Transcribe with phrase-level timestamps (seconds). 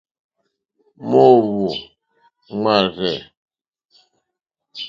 [1.09, 1.71] Móǃóhwò
[2.61, 3.13] máárzɛ̂.